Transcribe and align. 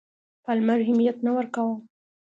پالمر 0.43 0.77
اهمیت 0.83 1.17
نه 1.25 1.31
ورکاوه. 1.37 1.75